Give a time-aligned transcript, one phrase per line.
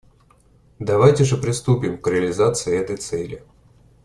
[0.79, 3.43] Давайте же приступим к реализации этой цели.